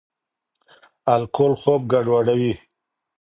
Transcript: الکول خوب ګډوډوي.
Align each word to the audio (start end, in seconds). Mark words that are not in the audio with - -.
الکول 1.13 1.53
خوب 1.61 1.81
ګډوډوي. 1.91 2.53